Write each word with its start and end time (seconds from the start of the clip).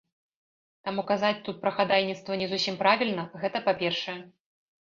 Таму 0.87 1.01
казаць 1.11 1.43
тут 1.49 1.59
пра 1.65 1.73
хадайніцтва 1.79 2.39
не 2.43 2.47
зусім 2.55 2.81
правільна, 2.83 3.29
гэта 3.45 3.57
па-першае. 3.69 4.21